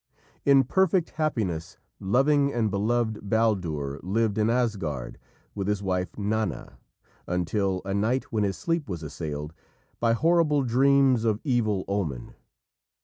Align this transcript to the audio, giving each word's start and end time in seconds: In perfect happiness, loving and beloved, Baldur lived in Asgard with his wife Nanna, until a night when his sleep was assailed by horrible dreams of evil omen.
In 0.45 0.63
perfect 0.63 1.11
happiness, 1.11 1.77
loving 1.99 2.51
and 2.51 2.71
beloved, 2.71 3.19
Baldur 3.29 3.99
lived 4.01 4.39
in 4.39 4.49
Asgard 4.49 5.19
with 5.53 5.67
his 5.67 5.83
wife 5.83 6.17
Nanna, 6.17 6.79
until 7.27 7.83
a 7.85 7.93
night 7.93 8.31
when 8.31 8.43
his 8.43 8.57
sleep 8.57 8.89
was 8.89 9.03
assailed 9.03 9.53
by 9.99 10.13
horrible 10.13 10.63
dreams 10.63 11.23
of 11.23 11.39
evil 11.43 11.85
omen. 11.87 12.33